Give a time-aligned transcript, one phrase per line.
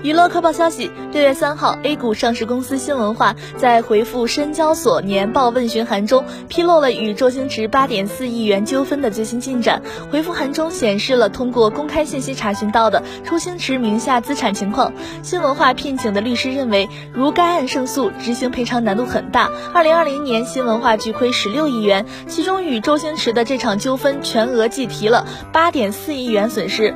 [0.00, 9.82] 娱乐快报消息，六月三号，A 股上市公司新文化在回复深交所年报问询函中披露了与周星驰八点四亿元纠纷的最新进展。
[10.12, 14.92] 回复函中显示了通过公开信息查询到的周星驰名下资产情况。
[15.24, 19.50] 新文化聘请的律师认为，如该案胜诉，执行赔偿难度很大。
[19.74, 26.94] 二零二零年，新文化巨亏十六亿元，其中与周星驰的这场纠纷全额计提了八点四亿元损失。